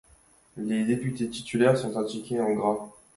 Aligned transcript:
Les 0.57 0.83
députés 0.83 1.29
titulaires 1.29 1.77
sont 1.77 1.95
indiqués 1.95 2.41
en 2.41 2.53
gras. 2.53 2.77